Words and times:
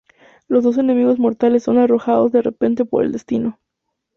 Los 0.47 0.63
dos 0.63 0.79
enemigos 0.79 1.19
mortales 1.19 1.61
son 1.61 1.77
arrojados 1.77 2.31
de 2.31 2.41
repente 2.41 2.85
por 2.85 3.03
el 3.03 3.11
destino. 3.11 3.59